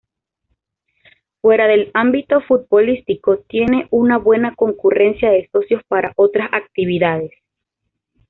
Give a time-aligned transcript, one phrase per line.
[1.41, 7.29] Fuera del ámbito futbolístico, tiene una buena concurrencia de socios para otras actividades.